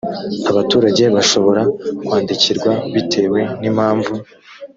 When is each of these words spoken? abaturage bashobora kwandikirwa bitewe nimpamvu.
abaturage 0.49 1.03
bashobora 1.15 1.61
kwandikirwa 2.05 2.71
bitewe 2.93 3.39
nimpamvu. 3.59 4.13